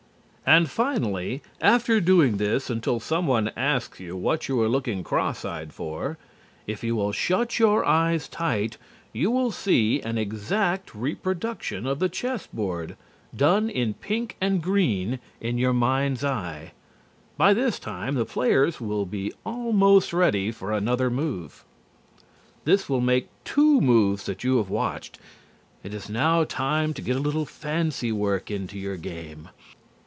[0.43, 5.71] And finally, after doing this until someone asks you what you are looking cross eyed
[5.71, 6.17] for,
[6.67, 8.75] if you will shut your eyes tight
[9.13, 12.97] you will see an exact reproduction of the chess board,
[13.33, 16.73] done in pink and green, in your mind's eye.
[17.37, 21.63] By this time, the players will be almost ready for another move.
[22.65, 25.17] This will make two moves that you have watched.
[25.81, 29.47] It is now time to get a little fancy work into your game.